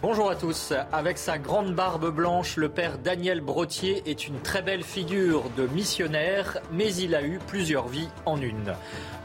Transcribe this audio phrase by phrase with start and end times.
[0.00, 0.72] Bonjour à tous.
[0.92, 5.66] Avec sa grande barbe blanche, le père Daniel Brottier est une très belle figure de
[5.66, 8.74] missionnaire, mais il a eu plusieurs vies en une.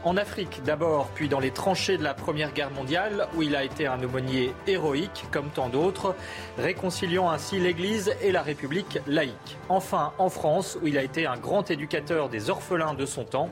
[0.02, 3.62] En Afrique d'abord, puis dans les tranchées de la Première Guerre mondiale, où il a
[3.62, 6.16] été un aumônier héroïque, comme tant d'autres,
[6.58, 9.56] réconciliant ainsi l'Église et la République laïque.
[9.68, 13.48] Enfin, en France, où il a été un grand éducateur des orphelins de son temps,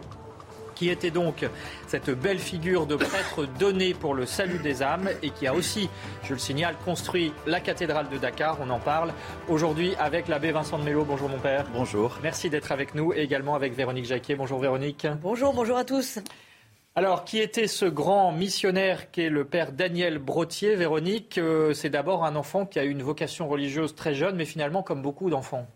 [0.82, 1.48] qui était donc
[1.86, 5.88] cette belle figure de prêtre donné pour le salut des âmes et qui a aussi,
[6.24, 8.58] je le signale, construit la cathédrale de Dakar.
[8.60, 9.12] On en parle
[9.48, 11.04] aujourd'hui avec l'abbé Vincent de Mello.
[11.04, 11.66] Bonjour mon père.
[11.72, 12.18] Bonjour.
[12.20, 14.34] Merci d'être avec nous et également avec Véronique Jacquet.
[14.34, 15.06] Bonjour Véronique.
[15.22, 16.18] Bonjour, bonjour à tous.
[16.96, 21.90] Alors, qui était ce grand missionnaire qui est le père Daniel Brottier Véronique, euh, c'est
[21.90, 25.30] d'abord un enfant qui a eu une vocation religieuse très jeune, mais finalement comme beaucoup
[25.30, 25.68] d'enfants.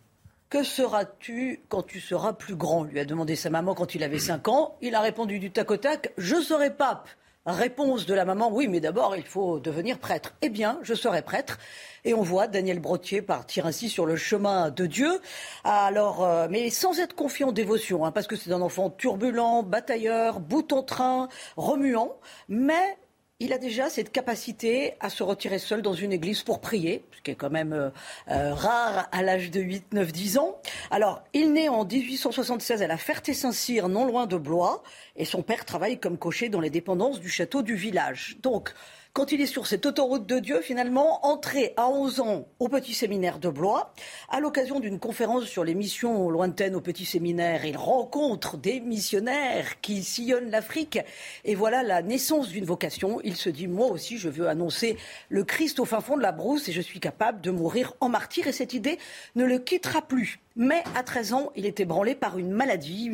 [0.48, 4.20] Que seras-tu quand tu seras plus grand lui a demandé sa maman quand il avait
[4.20, 4.76] 5 ans.
[4.80, 7.08] Il a répondu du tac au tac Je serai pape.
[7.46, 10.34] Réponse de la maman Oui, mais d'abord, il faut devenir prêtre.
[10.42, 11.58] Eh bien, je serai prêtre.
[12.04, 15.20] Et on voit Daniel Brottier partir ainsi sur le chemin de Dieu.
[15.64, 19.62] Alors, euh, mais sans être confiant en dévotion, hein, parce que c'est un enfant turbulent,
[19.62, 22.16] batailleur, bout en train, remuant.
[22.48, 22.98] Mais
[23.38, 27.20] il a déjà cette capacité à se retirer seul dans une église pour prier, ce
[27.20, 27.90] qui est quand même euh,
[28.30, 30.56] euh, rare à l'âge de 8, 9, 10 ans.
[30.90, 34.82] Alors, il naît en 1876 à la Ferté-Saint-Cyr, non loin de Blois,
[35.16, 38.38] et son père travaille comme cocher dans les dépendances du château du village.
[38.42, 38.72] Donc,
[39.16, 42.92] quand il est sur cette autoroute de Dieu, finalement, entré à 11 ans au petit
[42.92, 43.94] séminaire de Blois,
[44.28, 49.80] à l'occasion d'une conférence sur les missions lointaines au petit séminaire, il rencontre des missionnaires
[49.80, 50.98] qui sillonnent l'Afrique.
[51.46, 53.18] Et voilà la naissance d'une vocation.
[53.24, 54.98] Il se dit, moi aussi, je veux annoncer
[55.30, 58.10] le Christ au fin fond de la brousse et je suis capable de mourir en
[58.10, 58.46] martyr.
[58.46, 58.98] Et cette idée
[59.34, 60.40] ne le quittera plus.
[60.56, 63.10] Mais à 13 ans, il est ébranlé par une maladie.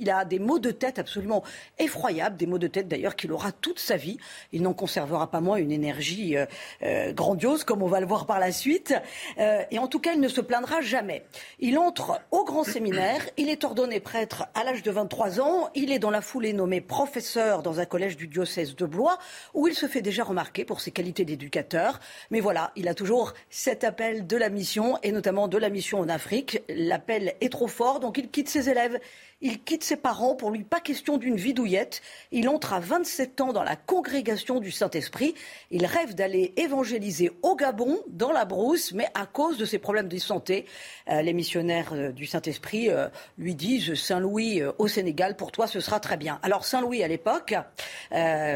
[0.00, 1.42] Il a des maux de tête absolument
[1.78, 4.18] effroyables, des maux de tête d'ailleurs qu'il aura toute sa vie.
[4.52, 6.46] Il n'en conservera pas moins une énergie euh,
[6.82, 8.94] euh, grandiose, comme on va le voir par la suite.
[9.38, 11.24] Euh, et en tout cas, il ne se plaindra jamais.
[11.58, 13.20] Il entre au grand séminaire.
[13.36, 15.70] Il est ordonné prêtre à l'âge de 23 ans.
[15.74, 19.18] Il est dans la foulée nommé professeur dans un collège du diocèse de Blois,
[19.54, 22.00] où il se fait déjà remarquer pour ses qualités d'éducateur.
[22.30, 26.00] Mais voilà, il a toujours cet appel de la mission, et notamment de la mission
[26.00, 26.62] en Afrique.
[26.68, 28.98] L'appel est trop fort, donc il quitte ses élèves.
[29.40, 32.02] Il quitte ses parents pour lui pas question d'une vie douillette.
[32.32, 35.34] Il entre à 27 ans dans la congrégation du Saint-Esprit.
[35.70, 40.08] Il rêve d'aller évangéliser au Gabon, dans la brousse, mais à cause de ses problèmes
[40.08, 40.66] de santé,
[41.08, 45.78] euh, les missionnaires euh, du Saint-Esprit euh, lui disent Saint-Louis au Sénégal, pour toi ce
[45.78, 46.40] sera très bien.
[46.42, 47.54] Alors Saint-Louis à l'époque,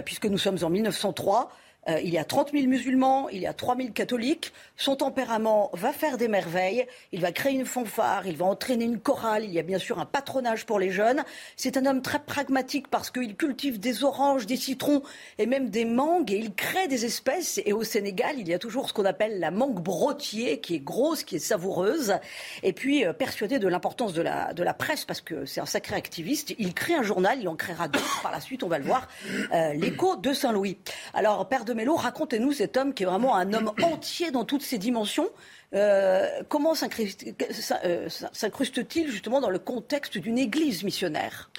[0.05, 1.53] puisque nous sommes en 1903,
[1.89, 4.53] euh, il y a 30 000 musulmans, il y a 3 000 catholiques.
[4.77, 6.87] Son tempérament va faire des merveilles.
[7.13, 9.45] Il va créer une fanfare, il va entraîner une chorale.
[9.45, 11.25] Il y a bien sûr un patronage pour les jeunes.
[11.57, 15.03] C'est un homme très pragmatique parce qu'il cultive des oranges, des citrons
[15.39, 17.61] et même des mangues et il crée des espèces.
[17.65, 20.81] Et au Sénégal, il y a toujours ce qu'on appelle la mangue brottier qui est
[20.81, 22.15] grosse, qui est savoureuse.
[22.63, 25.67] Et puis, euh, persuadé de l'importance de la, de la presse parce que c'est un
[25.67, 28.79] sacré activiste, il crée un journal, il en créera d'autres par la suite, on va
[28.79, 29.09] le voir,
[29.53, 30.79] euh, l'écho de Saint-Louis.
[31.15, 34.63] Alors, père de Mélo, racontez-nous cet homme qui est vraiment un homme entier dans toutes
[34.63, 35.29] ses dimensions.
[35.75, 41.51] Euh, comment euh, s'incruste-t-il justement dans le contexte d'une église missionnaire?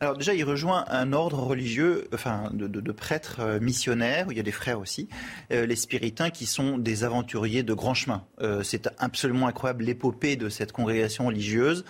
[0.00, 4.40] Alors déjà, il rejoint un ordre religieux, enfin de, prêtres euh, missionnaires, où il y
[4.40, 5.08] a des frères aussi,
[5.50, 8.24] les spiritains qui sont des aventuriers de grand chemin.
[8.62, 11.84] c'est absolument incroyable l'épopée de cette congrégation religieuse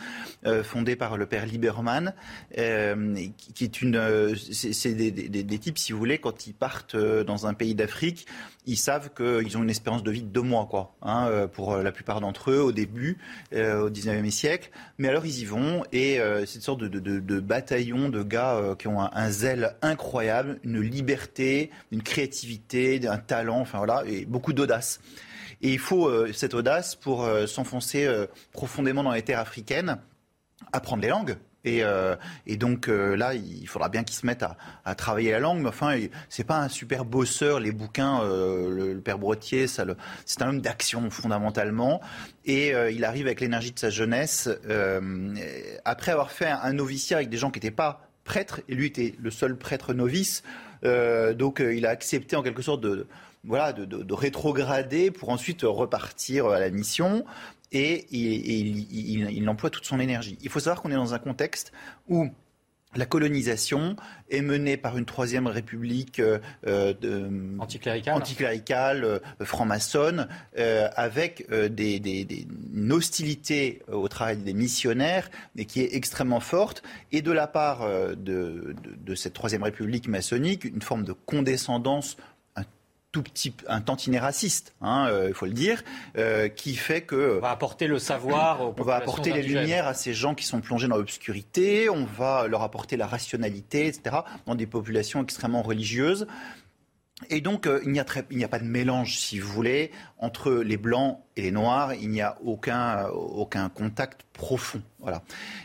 [0.63, 2.15] fondée par le père Lieberman,
[2.55, 7.75] qui est une, c'est des, types, si vous voulez, quand ils partent dans un pays
[7.75, 8.27] d'Afrique,
[8.69, 11.73] ils savent qu'ils ont une espérance de vie de deux mois, quoi, hein, euh, pour
[11.73, 13.17] euh, la plupart d'entre eux au début,
[13.55, 14.71] euh, au 19e siècle.
[14.99, 19.00] Mais alors ils y vont et c'est une sorte de, bataillon de gars qui ont
[19.00, 25.00] un, zèle incroyable, une liberté, une créativité, un talent, enfin voilà, et beaucoup d'audace.
[25.61, 28.09] Et il faut cette audace pour s'enfoncer
[28.53, 29.99] profondément dans les terres africaines,
[30.73, 31.37] apprendre les langues,
[31.82, 32.17] euh,
[32.47, 34.44] et, donc euh, là, il faudra bien qu'ils se mettent
[34.85, 35.61] à, travailler la langue.
[35.61, 35.99] Mais enfin,
[36.29, 37.61] c'est pas un super bosseur.
[37.61, 39.82] Les bouquins, euh, le, père Brottier, c'est
[40.43, 42.00] un homme d'action fondamentalement.
[42.44, 44.49] Et il arrive avec l'énergie de sa jeunesse,
[45.85, 49.15] après avoir fait un, noviciat avec des gens qui n'étaient pas prêtre, et lui était
[49.19, 50.43] le seul prêtre novice.
[50.82, 53.06] donc il a accepté en quelque sorte de,
[53.44, 57.25] voilà, de, rétrograder pour ensuite repartir à la mission.
[57.73, 60.38] Et, il, emploie toute son énergie.
[60.43, 61.73] Il faut savoir qu'on est dans un contexte
[62.09, 62.29] où
[62.97, 63.97] la colonisation
[64.31, 70.26] est menée par une troisième république euh, euh, anticléricale, euh, franc-maçonne,
[70.97, 72.26] avec des,
[72.75, 75.31] une hostilité au travail des missionnaires,
[75.67, 76.82] qui est extrêmement forte,
[77.12, 77.87] et de la part
[78.17, 82.17] de, de cette troisième république maçonnique, une forme de condescendance
[83.10, 85.82] tout petit, un tantinet raciste, hein, euh, il faut le dire,
[86.19, 87.38] euh, qui fait que...
[87.38, 90.60] On va apporter le savoir On va apporter les lumières à ces gens qui sont
[90.60, 94.16] plongés dans l'obscurité, on va leur apporter la rationalité, etc.,
[94.46, 96.26] dans des populations extrêmement religieuses.
[97.31, 100.76] Et donc, euh, il n'y a, a, pas de mélange, si vous voulez, entre les
[100.76, 101.94] blancs et les noirs.
[101.94, 104.82] Il n'y a aucun, aucun contact profond.
[105.00, 105.22] Voilà.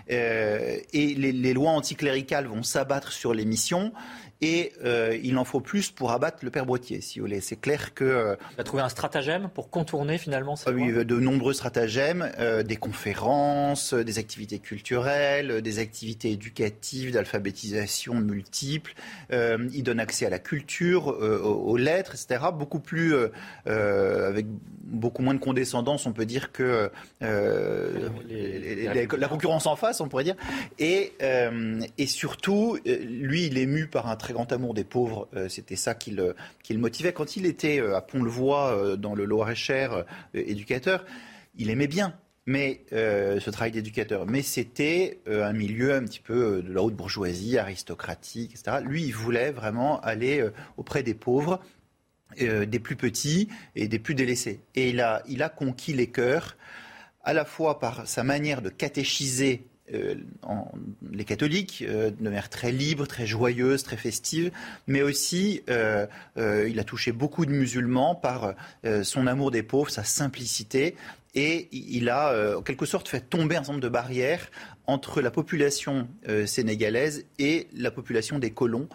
[0.08, 3.92] et les, les, lois anticléricales vont s'abattre sur les missions.
[4.44, 7.40] Et euh, il en faut plus pour abattre le père Brottier, si vous voulez.
[7.40, 8.04] C'est clair que...
[8.04, 12.62] Euh, il a trouvé un stratagème pour contourner finalement ça Oui, de nombreux stratagèmes, euh,
[12.62, 18.94] des conférences, des activités culturelles, des activités éducatives, d'alphabétisation multiples.
[19.32, 22.48] il donne accès à la culture, aux, lettres, etc.
[22.54, 23.16] Beaucoup plus...
[23.66, 24.46] avec
[24.84, 26.92] beaucoup moins de condescendance, on peut dire, que
[27.22, 28.10] la
[29.30, 30.36] concurrence en face, on pourrait dire.
[30.80, 31.14] Et,
[31.98, 35.30] et surtout, lui, il est mu par un très grand amour des pauvres.
[35.36, 36.36] Euh, c'était ça qui le,
[36.72, 37.14] motivait.
[37.14, 41.06] Quand il était euh, à Pont-le-Voix, euh, dans le Loir-et-Cher, éducateur,
[41.56, 42.16] il aimait bien
[42.46, 44.26] mais ce travail d'éducateur.
[44.26, 48.80] Mais c'était un milieu un petit peu de la haute bourgeoisie, aristocratique, etc.
[48.84, 50.46] Lui, il voulait vraiment aller
[50.76, 51.62] auprès des pauvres,
[52.38, 53.48] des plus petits
[53.78, 54.60] et des plus délaissés.
[54.76, 56.58] Et il a, il a conquis les cœurs,
[57.24, 60.16] à la fois par sa manière de catéchiser euh,
[61.12, 64.50] les catholiques, euh, de manière très libre, très joyeuse, très festive,
[64.88, 66.08] mais aussi euh,
[66.38, 68.54] il a touché beaucoup de musulmans par
[69.04, 70.96] son amour des pauvres, sa simplicité,
[71.36, 74.52] et il a en quelque sorte fait tomber un certain nombre de barrières
[74.86, 76.08] entre la population
[76.46, 78.88] sénégalaise et la population des colons,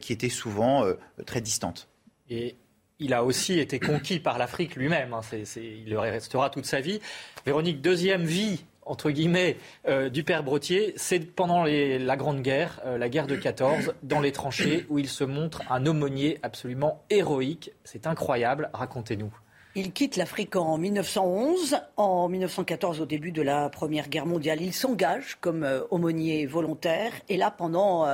[0.00, 0.84] qui était souvent
[1.26, 1.88] très distante.
[2.30, 2.56] Et
[2.98, 5.12] il a aussi été conquis par l'Afrique lui-même.
[5.12, 5.20] Hein.
[5.56, 7.00] il le restera toute sa vie.
[7.44, 9.56] Véronique, deuxième vie entre guillemets,
[9.88, 14.20] euh, du père Brottier, c'est pendant la Grande Guerre, euh, la guerre de 14, dans
[14.20, 17.72] les tranchées, où il se montre un aumônier absolument héroïque.
[17.84, 19.32] C'est incroyable, racontez-nous.
[19.74, 21.78] Il quitte l'Afrique en 1911.
[21.96, 27.12] En 1914, au début de la Première Guerre mondiale, il s'engage comme euh, aumônier volontaire.
[27.30, 28.06] Et là, pendant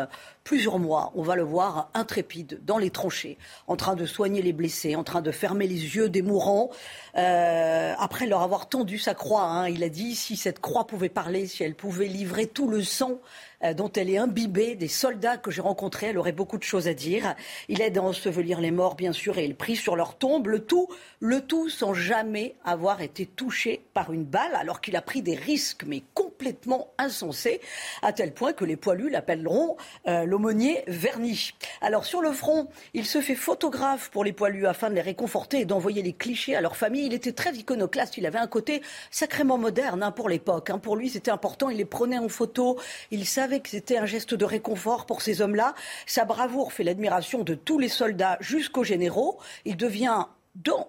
[0.49, 1.13] plusieurs mois.
[1.15, 3.37] On va le voir intrépide dans les tranchées,
[3.67, 6.71] en train de soigner les blessés, en train de fermer les yeux des mourants.
[7.19, 11.11] Euh, après leur avoir tendu sa croix, hein, il a dit si cette croix pouvait
[11.11, 13.21] parler, si elle pouvait livrer tout le sang
[13.65, 16.87] euh, dont elle est imbibée, des soldats que j'ai rencontrés, elle aurait beaucoup de choses
[16.87, 17.35] à dire.
[17.69, 20.47] Il aide à ensevelir les morts, bien sûr, et il prie sur leur tombe.
[20.47, 20.89] Le tout,
[21.21, 25.35] le tout sans jamais avoir été touché par une balle, alors qu'il a pris des
[25.35, 27.61] risques, mais complètement insensés,
[28.03, 31.53] à tel point que les poilus l'appelleront euh, l'aumônier verni.
[31.81, 35.61] Alors sur le front, il se fait photographe pour les poilus afin de les réconforter
[35.61, 37.07] et d'envoyer les clichés à leur famille.
[37.07, 38.81] Il était très iconoclaste, il avait un côté
[39.11, 40.71] sacrément moderne hein, pour l'époque.
[40.71, 40.79] Hein.
[40.79, 42.79] Pour lui, c'était important, il les prenait en photo,
[43.11, 45.75] il savait que c'était un geste de réconfort pour ces hommes-là.
[46.07, 49.39] Sa bravoure fait l'admiration de tous les soldats jusqu'aux généraux.
[49.65, 50.27] Il devient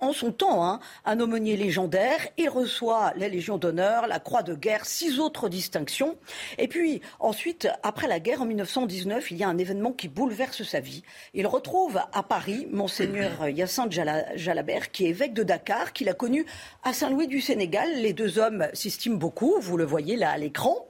[0.02, 2.20] en son temps hein, un aumônier légendaire.
[2.38, 6.18] Il reçoit la Légion d'honneur, la Croix de guerre, six autres distinctions.
[6.58, 10.64] Et puis ensuite, après la guerre, en 1919, il y a un événement qui bouleverse
[10.64, 11.04] sa vie.
[11.34, 16.46] Il retrouve à Paris monseigneur Hyacinthe Jalabert, qui est évêque de Dakar, qu'il a connu
[16.84, 17.90] à Saint-Louis du Sénégal.
[18.02, 20.88] Les deux hommes s'estiment beaucoup, vous le voyez là à l'écran.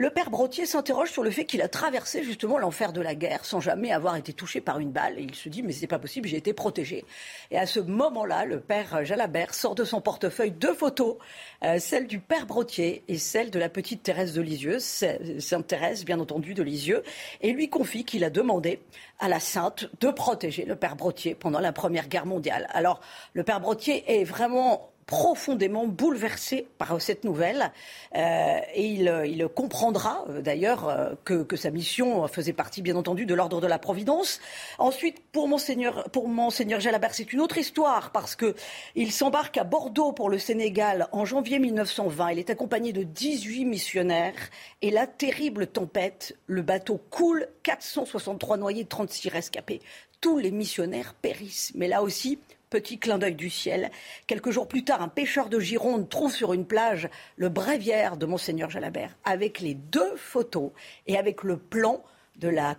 [0.00, 3.44] Le père Brottier s'interroge sur le fait qu'il a traversé justement l'enfer de la guerre
[3.44, 5.18] sans jamais avoir été touché par une balle.
[5.18, 7.04] Et il se dit, mais c'est pas possible, j'ai été protégé.
[7.50, 11.16] Et à ce moment-là, le père Jalabert sort de son portefeuille deux photos,
[11.64, 16.04] euh, celle du père Brottier et celle de la petite Thérèse de Lisieux, Sainte Thérèse,
[16.04, 17.02] bien entendu, de Lisieux,
[17.40, 18.80] et lui confie qu'il a demandé
[19.18, 22.68] à la Sainte de protéger le père Brottier pendant la Première Guerre mondiale.
[22.70, 23.00] Alors,
[23.32, 27.72] le père Brottier est vraiment profondément bouleversé par cette nouvelle
[28.14, 32.94] euh, et il, il, comprendra euh, d'ailleurs euh, que, que, sa mission faisait partie bien
[32.94, 34.38] entendu de l'ordre de la Providence.
[34.78, 38.54] Ensuite, pour monseigneur, pour monseigneur Jalabert, c'est une autre histoire parce que
[38.96, 42.32] il s'embarque à Bordeaux pour le Sénégal en janvier 1920.
[42.32, 44.50] Il est accompagné de 18 missionnaires
[44.82, 49.80] et la terrible tempête, le bateau coule, 463 noyés, 36 rescapés.
[50.20, 51.72] Tous les missionnaires périssent.
[51.76, 52.38] Mais là aussi,
[52.70, 53.90] Petit clin d'œil du ciel.
[54.26, 58.26] Quelques jours plus tard, un pêcheur de Gironde trouve sur une plage le bréviaire de
[58.26, 60.72] Monseigneur Jalabert avec les deux photos
[61.06, 62.02] et avec le plan
[62.36, 62.76] de la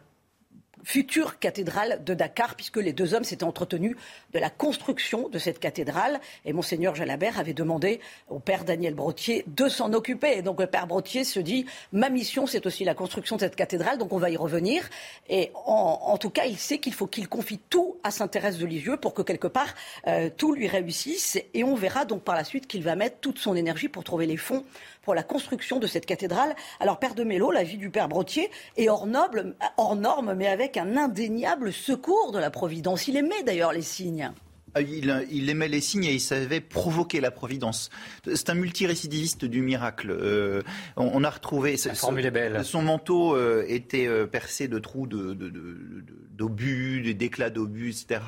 [0.83, 3.95] future cathédrale de Dakar, puisque les deux hommes s'étaient entretenus
[4.33, 6.19] de la construction de cette cathédrale.
[6.45, 10.37] Et Monseigneur Jalabert avait demandé au père Daniel Brottier de s'en occuper.
[10.37, 13.55] Et donc le père Brottier se dit ma mission, c'est aussi la construction de cette
[13.55, 14.89] cathédrale, donc on va y revenir.
[15.29, 18.97] Et en, tout cas, il sait qu'il faut qu'il confie tout à Saint-Thérèse de Lisieux
[18.97, 19.73] pour que quelque part
[20.07, 21.39] euh, tout lui réussisse.
[21.53, 24.25] Et on verra donc par la suite qu'il va mettre toute son énergie pour trouver
[24.25, 24.63] les fonds
[25.01, 26.55] pour la construction de cette cathédrale.
[26.79, 30.47] Alors, Père de Mello, la vie du Père Brottier est hors, noble, hors norme, mais
[30.47, 33.07] avec un indéniable secours de la Providence.
[33.07, 34.31] Il aimait d'ailleurs les signes.
[34.75, 37.89] Ah, il, aimait les signes et il savait provoquer la providence.
[38.33, 40.11] C'est un multirécidiviste du miracle.
[40.11, 40.61] Euh,
[40.95, 41.75] on, a retrouvé.
[41.85, 42.63] La formule est belle.
[42.63, 48.21] Son manteau euh, était euh, percé de trous d'obus, de, d'éclats d'obus, etc.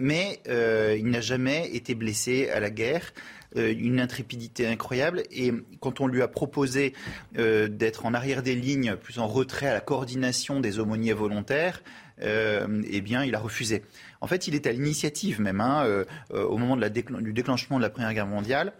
[0.00, 3.12] mais il n'a jamais été blessé à la guerre.
[3.56, 5.22] Euh, une intrépidité incroyable.
[5.30, 6.92] Et quand on lui a proposé
[7.38, 11.82] euh, d'être en arrière des lignes, plus en retrait à la coordination des aumôniers volontaires,
[12.22, 13.82] euh, eh bien, il a refusé.
[14.20, 18.14] En fait, il est à l'initiative même, hein, au moment du déclenchement de la Première
[18.14, 18.72] Guerre mondiale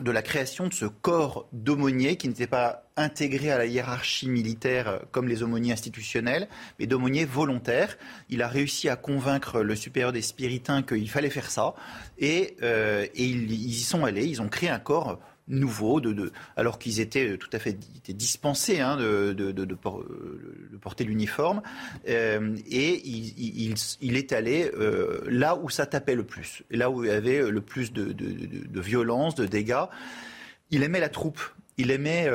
[0.00, 4.88] de la création de ce corps d'aumôniers qui n'était pas intégré à la hiérarchie militaire
[4.88, 7.96] euh, comme les aumôniers institutionnels, mais d'aumôniers volontaires.
[8.28, 11.74] Il a réussi à convaincre le supérieur des spiritains qu'il fallait faire ça,
[12.18, 15.18] et, euh, ils, y sont allés, ils ont créé un corps
[15.50, 17.78] nouveau, de, alors qu'ils étaient tout à fait
[18.08, 19.74] dispensés hein, de,
[20.80, 21.62] porter l'uniforme.
[22.08, 24.70] Euh, et il, est allé
[25.26, 29.34] là où ça tapait le plus, là où il y avait le plus de, violence,
[29.34, 29.84] de dégâts.
[30.70, 31.40] Il aimait la troupe.
[31.76, 32.28] Il aimait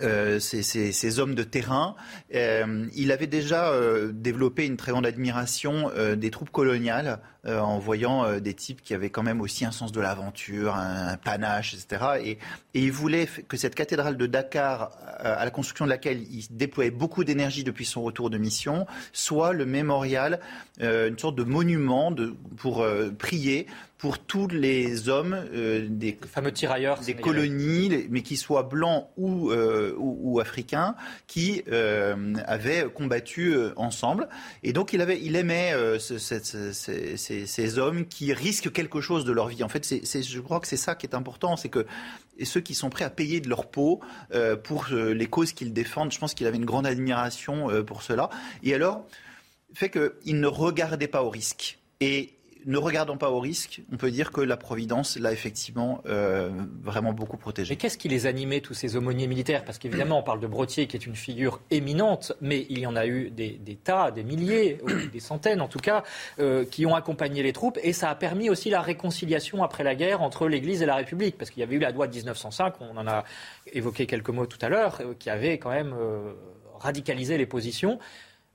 [0.00, 1.96] euh, ces, hommes de terrain.
[2.34, 8.38] Euh, il avait déjà euh, développé une très grande admiration des troupes coloniales en voyant
[8.38, 12.20] des types qui avaient quand même aussi un sens de l'aventure, un, panache, etc.
[12.22, 12.30] Et,
[12.74, 16.90] et, il voulait que cette cathédrale de Dakar, à la construction de laquelle il déployait
[16.90, 20.40] beaucoup d'énergie depuis son retour de mission, soit le mémorial,
[20.80, 22.84] une sorte de monument de, pour
[23.18, 23.66] prier
[24.00, 29.50] pour tous les hommes euh, des fameux tirailleurs, des colonies, mais qui soient blancs ou,
[29.50, 30.94] euh, ou, africains,
[31.26, 34.28] qui euh, avaient combattu ensemble.
[34.62, 35.74] Et donc il, avait, il aimait
[37.46, 39.62] ces, hommes qui risquent quelque chose de leur vie.
[39.62, 41.86] En fait, c'est, je crois que c'est ça qui est important, c'est que
[42.42, 44.00] ceux qui sont prêts à payer de leur peau
[44.64, 46.12] pour les causes qu'ils défendent.
[46.12, 48.30] Je pense qu'il avait une grande admiration pour cela.
[48.62, 49.06] Et alors,
[49.74, 51.78] fait qu'il ne regardait pas au risque.
[52.00, 52.34] Et
[52.66, 56.50] ne regardons pas au risque, on peut dire que la Providence l'a effectivement euh,
[56.82, 57.72] vraiment beaucoup protégé.
[57.72, 59.64] Mais qu'est-ce qui les animait, tous ces aumôniers militaires?
[59.64, 62.96] Parce qu'évidemment, on parle de Brottier, qui est une figure éminente, mais il y en
[62.96, 64.78] a eu des, tas, des milliers,
[65.12, 66.02] des centaines en tout cas,
[66.38, 67.78] euh, qui ont accompagné les troupes.
[67.82, 71.38] Et ça a permis aussi la réconciliation après la guerre entre l'Église et la République.
[71.38, 73.24] Parce qu'il y avait eu la loi de 1905, on en a
[73.72, 75.94] évoqué quelques mots tout à l'heure, euh, qui avait quand même
[76.78, 77.98] radicalisé les positions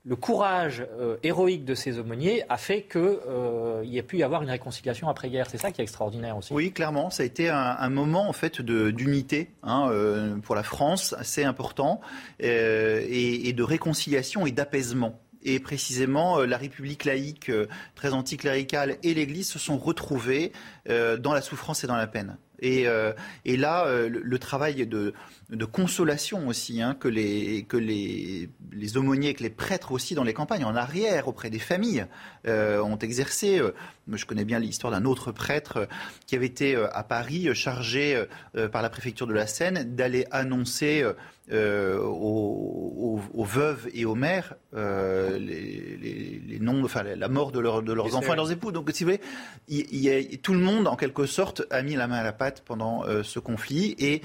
[0.06, 4.22] le courage euh, héroïque de ces aumôniers a fait qu'il euh, y ait pu y
[4.22, 5.48] avoir une réconciliation après-guerre.
[5.50, 6.52] C'est ça qui est extraordinaire aussi.
[6.52, 7.10] Oui, clairement.
[7.10, 12.00] Ça a été un, moment en fait d'unité hein, euh, pour la France assez important
[12.38, 15.20] et, de réconciliation et d'apaisement.
[15.42, 17.52] Et précisément, la République laïque,
[17.94, 20.52] très anticléricale, et l'Église se sont retrouvées
[20.88, 22.36] dans la souffrance et dans la peine.
[22.60, 22.86] Et,
[23.56, 25.14] là, le, travail de,
[25.50, 30.24] de consolation aussi, hein, que, les, que les, les aumôniers, que les prêtres aussi dans
[30.24, 32.06] les campagnes, en arrière, auprès des familles,
[32.48, 33.60] euh, ont exercé.
[33.60, 33.70] Euh,
[34.12, 35.86] je connais bien l'histoire d'un autre prêtre euh,
[36.26, 38.24] qui avait été à Paris chargé
[38.72, 41.04] par la préfecture de la Seine d'aller annoncer
[41.52, 48.32] aux, veuves et aux mères les, les, noms, enfin la mort de, de leurs enfants
[48.32, 48.72] et leurs époux.
[48.72, 49.20] Donc, si vous voulez,
[50.42, 53.38] tout le monde, en quelque sorte, a mis la main à la pâte pendant ce
[53.38, 54.22] conflit et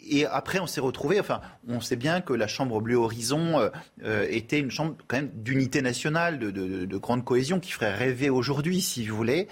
[0.00, 1.20] et après, on s'est retrouvé.
[1.20, 3.70] Enfin, on sait bien que la Chambre Bleu Horizon euh,
[4.04, 8.80] euh, était une chambre quand même d'unité nationale, de, grande cohésion, qui ferait rêver aujourd'hui,
[8.80, 9.48] si vous voulez.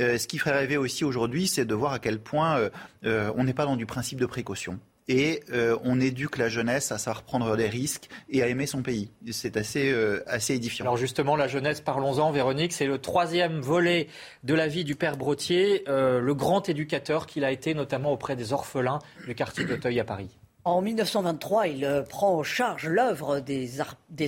[0.00, 2.70] Euh, ce qui ferait rêver aussi aujourd'hui, c'est de voir à quel point
[3.04, 6.98] on n'est pas dans du principe de précaution et euh, on éduque la jeunesse à
[6.98, 9.10] savoir prendre des risques et à aimer son pays.
[9.30, 10.84] C'est assez, euh, assez édifiant.
[10.84, 14.08] Alors justement, la jeunesse, parlons-en, Véronique, c'est le troisième volet
[14.44, 18.36] de la vie du père Brottier, euh, le grand éducateur qu'il a été notamment auprès
[18.36, 20.30] des orphelins du quartier d'Auteuil à Paris.
[20.66, 23.82] En 1923, il euh, prend en charge l'œuvre des,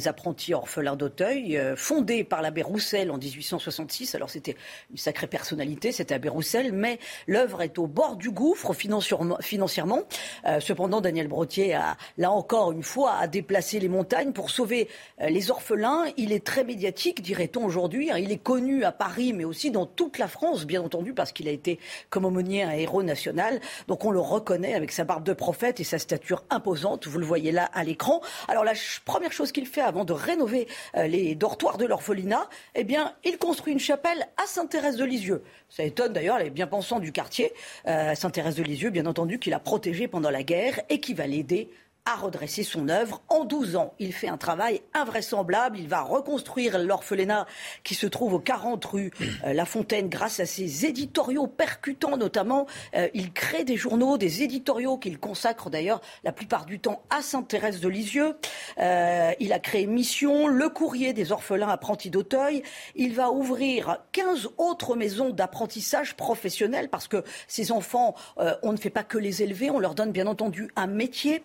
[0.06, 4.14] apprentis orphelins d'Auteuil, euh, fondée par l'abbé Roussel en 1866.
[4.14, 4.54] Alors c'était
[4.90, 10.02] une sacrée personnalité, cet abbé Roussel, mais l'œuvre est au bord du gouffre financièrement.
[10.44, 14.88] Euh, cependant, Daniel Brottier a, là encore une fois, a déplacé les montagnes pour sauver
[15.18, 16.04] les orphelins.
[16.18, 18.10] Il est très médiatique, dirait-on aujourd'hui.
[18.10, 18.18] Hein.
[18.18, 21.48] Il est connu à Paris, mais aussi dans toute la France, bien entendu, parce qu'il
[21.48, 21.78] a été
[22.10, 23.58] comme aumônier un héros national.
[23.88, 27.06] Donc on le reconnaît avec sa barbe de prophète et sa statue imposante.
[27.06, 28.20] Vous le voyez là à l'écran.
[28.48, 28.72] Alors la
[29.04, 30.66] première chose qu'il fait avant de rénover
[30.96, 35.42] euh, les dortoirs de l'orphelinat, eh bien, il construit une chapelle à Sainte-Thérèse de Lisieux.
[35.68, 37.52] Ça étonne d'ailleurs les bien-pensants du quartier.
[37.86, 41.26] Euh, Sainte-Thérèse de Lisieux, bien entendu, qu'il a protégé pendant la guerre et qui va
[41.26, 41.70] l'aider
[42.06, 43.20] à redresser son œuvre.
[43.28, 45.78] En 12 ans, il fait un travail invraisemblable.
[45.78, 47.46] Il va reconstruire l'orphelinat
[47.82, 49.10] qui se trouve aux 40 rue
[49.44, 52.66] euh, La Fontaine grâce à ses éditoriaux percutants notamment.
[52.94, 57.22] Euh, il crée des journaux, des éditoriaux qu'il consacre d'ailleurs la plupart du temps à
[57.22, 58.36] Sainte-Thérèse de Lisieux.
[58.78, 62.62] Euh, il a créé Mission, le courrier des orphelins apprentis d'Auteuil.
[62.94, 68.14] Il va ouvrir 15 autres maisons d'apprentissage professionnel parce que ces enfants,
[68.62, 71.42] on ne fait pas que les élever, on leur donne bien entendu un métier.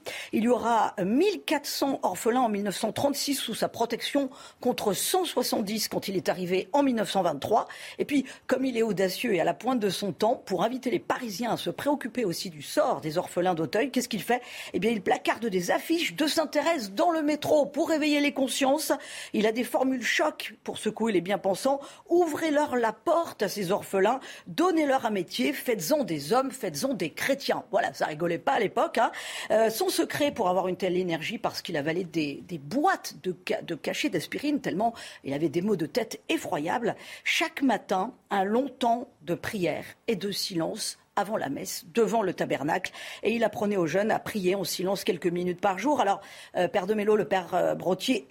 [0.52, 4.30] Aura 1400 orphelins en 1936 sous sa protection
[4.60, 7.68] contre 170 quand il est arrivé en 1923.
[7.98, 10.92] Et puis, comme il est audacieux et à la pointe de son temps, pour inviter
[10.92, 14.42] les Parisiens à se préoccuper aussi du sort des orphelins d'Auteuil, qu'est-ce qu'il fait?
[14.74, 18.92] Eh bien, il placarde des affiches de Sainte-Thérèse dans le métro pour réveiller les consciences.
[19.34, 21.80] Il a des formules choc pour secouer les bien-pensants.
[22.10, 27.64] Ouvrez-leur la porte à ces orphelins, donnez-leur un métier, faites-en des hommes, faites-en des chrétiens.
[27.72, 28.98] Voilà, ça rigolait pas à l'époque.
[28.98, 29.12] Hein.
[29.52, 33.76] Euh, son secret pour pour avoir une telle énergie parce qu'il avalait des, boîtes de,
[33.76, 36.96] cachets d'aspirine tellement il avait des maux de tête effroyables.
[37.24, 42.34] Chaque matin, un long temps de prière et de silence avant la messe, devant le
[42.34, 42.92] tabernacle.
[43.22, 46.02] Et il apprenait aux jeunes à prier en silence quelques minutes par jour.
[46.02, 46.22] Alors,
[46.58, 47.76] euh, Père de Mélo, le Père euh,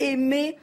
[0.01, 0.57] aimait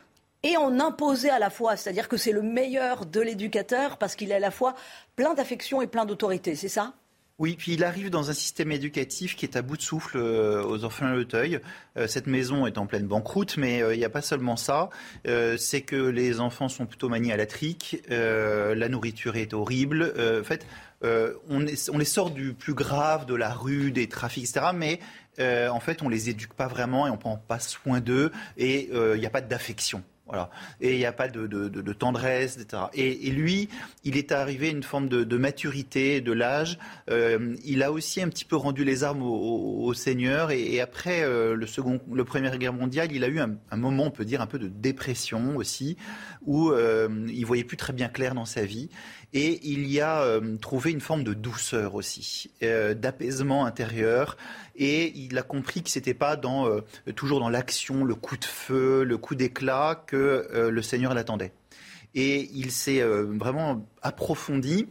[0.44, 1.78] et en imposait à la fois.
[1.78, 4.76] C'est-à-dire que c'est le meilleur de l'éducateur parce qu'il est à la fois
[5.16, 6.56] plein d'affection et plein d'autorité.
[6.56, 6.94] C'est ça?
[7.40, 10.64] Oui, puis il arrive dans un système éducatif qui est à bout de souffle euh,
[10.64, 11.60] aux orphelins de Teuil.
[11.96, 14.90] Euh, cette maison est en pleine banqueroute, mais euh, il n'y a pas seulement ça.
[15.24, 20.14] c'est que les enfants sont plutôt maniés à la trique, la nourriture est horrible.
[20.18, 20.66] en fait,
[21.04, 24.68] on, on, les sort du plus grave, de la rue, des trafics, etc.
[24.74, 25.00] Mais
[25.40, 29.20] en fait, on les éduque pas vraiment et on prend pas soin d'eux et il
[29.20, 30.04] n'y a pas d'affection.
[30.28, 30.50] Voilà.
[30.82, 32.84] Et il n'y a pas de, tendresse, etc.
[32.94, 33.70] Et, lui,
[34.04, 36.78] il est arrivé à une forme de, maturité, de l'âge.
[37.10, 40.52] Euh, il a aussi un petit peu rendu les armes au, Seigneur.
[40.52, 44.12] Et, après euh, le second, le Première Guerre mondiale, il a eu un, moment, on
[44.12, 45.98] peut dire, un peu de dépression aussi,
[46.46, 48.90] où euh, il voyait plus très bien clair dans sa vie.
[49.34, 54.38] Et il y a euh, trouvé une forme de douceur aussi, euh, d'apaisement intérieur.
[54.76, 56.82] Et il a compris que c'était pas dans, euh,
[57.16, 61.52] toujours dans l'action, le coup de feu, le coup d'éclat que le Seigneur l'attendait.
[62.16, 64.88] Et il s'est vraiment approfondi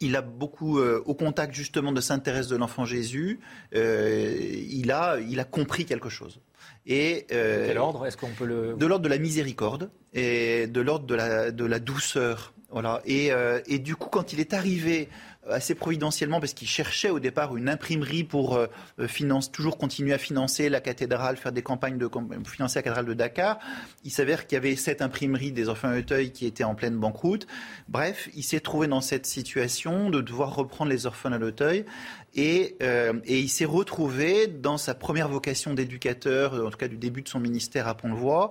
[0.00, 3.38] il a beaucoup, au contact justement de Sainte Thérèse de l'Enfant Jésus,
[3.72, 6.40] il, a, il a compris quelque chose.
[6.84, 8.04] Et, Quel ordre?
[8.04, 8.74] Est-ce qu'on peut le...
[8.74, 13.00] De l'ordre de la miséricorde et de l'ordre de la, de la douceur voilà.
[13.06, 15.08] Et, euh, et, du coup, quand il est arrivé
[15.46, 18.66] euh, assez providentiellement, parce qu'il cherchait au départ une imprimerie pour euh,
[19.06, 22.10] finance, toujours continuer à financer la cathédrale, faire des campagnes de
[22.46, 23.58] financer la cathédrale de Dakar,
[24.04, 27.46] il s'avère qu'il y avait cette imprimerie des enfants Auteuil qui était en pleine banqueroute.
[27.88, 31.86] Bref, il s'est trouvé dans cette situation de devoir reprendre les orphelins à l'Auteuil.
[32.34, 37.22] Et, et, il s'est retrouvé dans sa première vocation d'éducateur, en tout cas du début
[37.22, 38.50] de son ministère à Pont-le-Voix.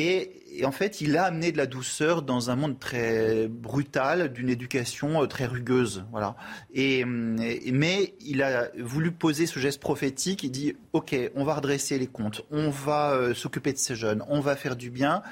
[0.00, 4.48] Et, en fait, il a amené de la douceur dans un monde très brutal, d'une
[4.48, 6.04] éducation euh, très rugueuse.
[6.12, 6.36] Voilà.
[6.72, 10.44] Et, mais il a voulu poser ce geste prophétique.
[10.44, 14.22] Il dit Ok, on va redresser les comptes, on va euh, s'occuper de ces jeunes,
[14.28, 15.22] on va faire du bien,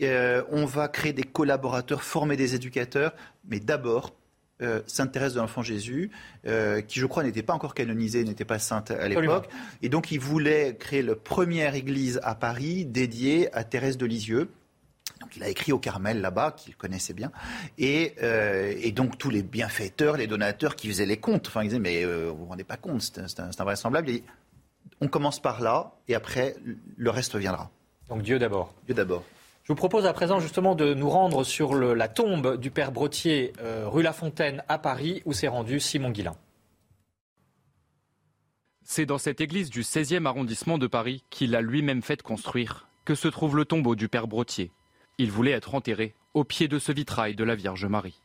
[0.00, 3.12] euh, on va créer des collaborateurs, former des éducateurs,
[3.48, 4.14] mais d'abord
[4.62, 6.10] euh, Sainte Thérèse de l'Enfant Jésus,
[6.46, 9.48] euh, qui je crois n'était pas encore canonisée, n'était pas sainte à l'époque.
[9.82, 14.50] Et donc il voulait créer la première église à Paris dédiée à Thérèse de Lisieux.
[15.20, 17.30] Donc il a écrit au Carmel là-bas, qu'il connaissait bien,
[17.76, 21.68] et, euh, et, donc tous les bienfaiteurs, les donateurs qui faisaient les comptes, enfin ils
[21.68, 24.10] disaient mais vous vous rendez pas compte, c'est invraisemblable.
[25.02, 26.56] on commence par là, et après
[26.96, 27.70] le reste viendra.
[28.08, 28.74] Donc Dieu d'abord.
[28.86, 29.24] Dieu d'abord.
[29.70, 33.52] Je vous propose à présent justement de nous rendre sur la tombe du père Brottier,
[33.62, 36.34] euh, rue La Fontaine à Paris, où s'est rendu Simon Guillain.
[38.82, 43.14] C'est dans cette église du 16e arrondissement de Paris qu'il a lui-même fait construire que
[43.14, 44.72] se trouve le tombeau du père Brottier.
[45.18, 48.20] Il voulait être enterré au pied de ce vitrail de la Vierge Marie.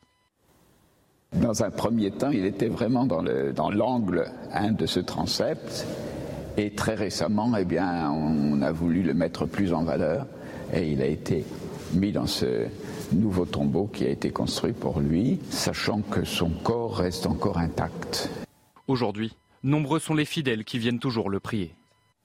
[1.34, 5.86] Dans un premier temps, il était vraiment dans l'angle dans de ce transept.
[6.58, 10.26] Et très récemment, eh bien, on a voulu le mettre plus en valeur
[10.74, 11.46] et il a été
[11.94, 12.68] mis dans ce
[13.14, 18.30] nouveau tombeau qui a été construit pour lui, sachant que son corps reste encore intact.
[18.88, 21.74] Aujourd'hui, nombreux sont les fidèles qui viennent toujours le prier.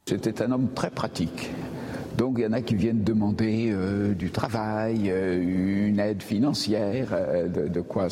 [0.06, 1.50] C'était un homme très pratique,
[2.18, 7.10] Donc il y en a qui viennent demander euh, du travail, euh, une aide financière,
[7.12, 8.08] euh, de, quoi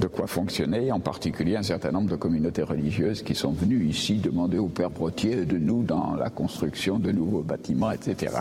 [0.00, 4.16] de quoi fonctionner, en particulier un certain nombre de communautés religieuses qui sont venues ici
[4.16, 8.36] demander au Père Brotier de nous dans la construction de nouveaux bâtiments, etc.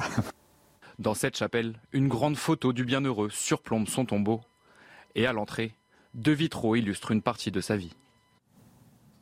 [1.00, 4.42] Dans cette chapelle, une grande photo du bienheureux surplombe son tombeau.
[5.14, 5.76] Et à l'entrée,
[6.16, 7.96] deux vitraux illustrent une partie de sa vie.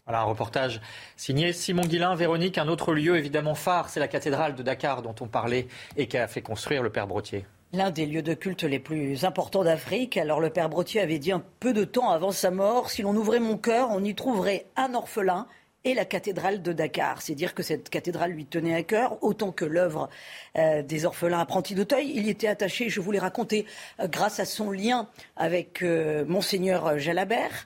[0.05, 0.79] Voilà un reportage
[1.17, 2.15] signé Simon Guillain.
[2.15, 6.07] Véronique, un autre lieu évidemment phare, c'est la cathédrale de Dakar dont on parlait et
[6.07, 7.45] qui a fait construire le Père Brotier.
[7.73, 10.15] L'un des lieux de culte les plus importants d'Afrique.
[10.15, 13.17] Alors le Père Brotier avait dit un peu de temps avant sa mort, si l'on
[13.17, 15.45] ouvrait mon cœur, on y trouverait un orphelin
[15.85, 17.21] et la cathédrale de Dakar.
[17.21, 20.09] C'est dire que cette cathédrale lui tenait à cœur, autant que l'œuvre
[20.57, 22.11] euh, des orphelins apprentis d'Auteuil.
[22.13, 23.65] Il y était attaché, je vous l'ai raconté,
[23.99, 27.65] euh, grâce à son lien avec euh, monseigneur Jalabert,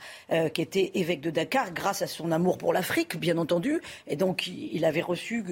[0.54, 3.82] qui était évêque de Dakar, grâce à son amour pour l'Afrique, bien entendu.
[4.08, 5.44] Et donc, il avait reçu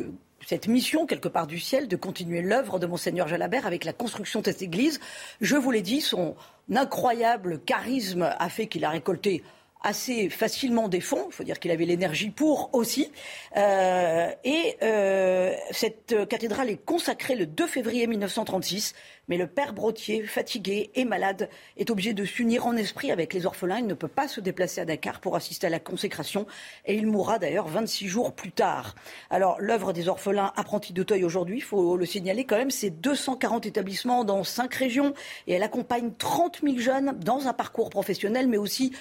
[0.46, 4.42] cette mission, quelque part du ciel, de continuer l'œuvre de Monseigneur Jalabert avec la construction
[4.42, 5.00] de cette église.
[5.42, 6.36] Je vous l'ai dit, son
[6.74, 9.44] incroyable charisme a fait qu'il a récolté
[9.82, 11.26] assez facilement des fonds.
[11.28, 13.12] Il faut dire qu'il avait l'énergie pour aussi.
[13.56, 18.94] Euh, et euh, cette cathédrale est consacrée le 2 février 1936.
[19.28, 23.46] Mais le père Brotier, fatigué et malade, est obligé de s'unir en esprit avec les
[23.46, 23.80] orphelins.
[23.80, 26.48] Il ne peut pas se déplacer à Dakar pour assister à la consécration.
[26.86, 28.96] Et il mourra d'ailleurs 26 jours plus tard.
[29.30, 33.66] Alors, l'œuvre des orphelins apprentis d'Auteuil aujourd'hui, il faut le signaler quand même, c'est 240
[33.66, 35.14] établissements dans 5 régions.
[35.48, 38.94] Et elle accompagne 30 000 jeunes dans un parcours professionnel, mais aussi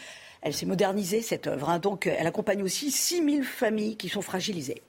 [0.43, 1.71] elle s'est modernisée, cette œuvre.
[1.71, 1.79] Hein.
[1.79, 4.83] Donc, elle accompagne aussi 6000 familles qui sont fragilisées.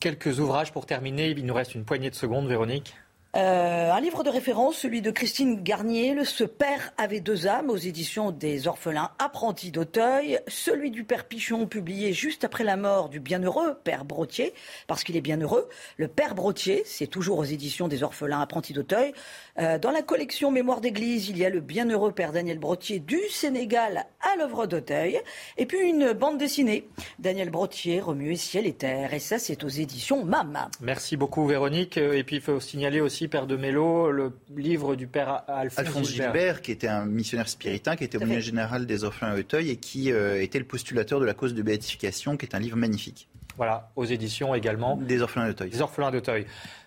[0.00, 1.30] Quelques ouvrages pour terminer.
[1.30, 2.94] Il nous reste une poignée de secondes, Véronique.
[3.34, 7.68] Euh, un livre de référence, celui de Christine Garnier, Le Ce père avait deux âmes,
[7.68, 10.38] aux éditions des orphelins apprentis d'Auteuil.
[10.48, 14.54] Celui du père Pichon, publié juste après la mort du bienheureux père Brotier,
[14.86, 15.68] parce qu'il est bienheureux.
[15.98, 19.12] Le père Brotier, c'est toujours aux éditions des orphelins apprentis d'Auteuil.
[19.58, 23.20] Euh, dans la collection Mémoire d'église, il y a le bienheureux père Daniel Brotier du
[23.28, 25.20] Sénégal à l'œuvre d'Auteuil.
[25.58, 29.12] Et puis une bande dessinée, Daniel Brotier, Remuer ciel et terre.
[29.12, 30.68] Et ça, c'est aux éditions MAM.
[30.80, 31.98] Merci beaucoup, Véronique.
[31.98, 36.62] Et puis, il faut signaler aussi Père de Mello, le livre du Père Alphonse, Gilbert.
[36.62, 40.12] qui était un missionnaire spiritain, qui était au général des orphelins à Auteuil et qui
[40.12, 43.28] euh, était le postulateur de la cause de béatification, qui est un livre magnifique.
[43.56, 44.96] Voilà, aux éditions également.
[44.96, 45.70] Des orphelins d'Auteuil.
[45.70, 46.46] Des orphelins d'Auteuil.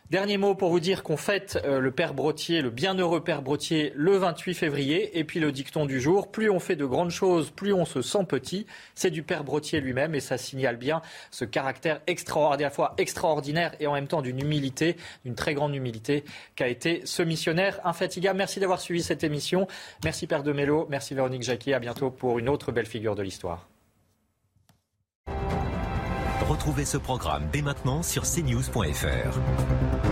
[0.09, 3.93] Dernier mot pour vous dire qu'on fête euh, le Père Brotier, le bienheureux Père Brotier,
[3.95, 5.19] le 28 février.
[5.19, 8.01] Et puis le dicton du jour, plus on fait de grandes choses, plus on se
[8.01, 8.65] sent petit.
[8.95, 12.95] C'est du Père Brotier lui-même et ça signale bien ce caractère extraordinaire, à la fois
[12.97, 14.95] extraordinaire et en même temps d'une humilité,
[15.25, 16.23] d'une très grande humilité
[16.55, 18.39] qu'a été ce missionnaire infatigable.
[18.39, 19.67] Merci d'avoir suivi cette émission.
[20.03, 21.75] Merci Père de Mello, merci Véronique Jacquier.
[21.75, 23.67] À bientôt pour une autre belle figure de l'histoire.
[26.69, 30.08] Retrouvez ce programme dès maintenant sur cnews.fr.